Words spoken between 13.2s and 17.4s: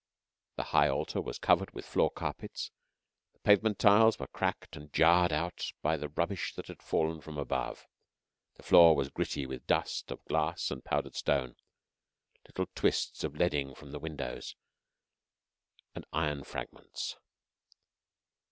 of leading from the windows, and iron fragments.